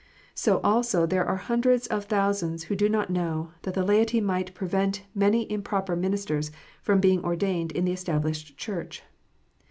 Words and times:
So 0.33 0.61
also 0.63 1.05
there 1.05 1.27
are 1.27 1.35
hundreds 1.35 1.85
of 1.85 2.05
thousands 2.05 2.63
who 2.63 2.75
do 2.75 2.89
not 2.89 3.11
know 3.11 3.51
that 3.61 3.75
the 3.75 3.83
laity 3.85 4.19
might 4.19 4.55
prevent 4.55 5.03
many 5.13 5.45
improper 5.51 5.95
ministers 5.95 6.49
from 6.81 6.99
being 6.99 7.23
ordained 7.23 7.71
in 7.73 7.85
the 7.85 7.91
Established 7.93 8.57
Church. 8.57 9.03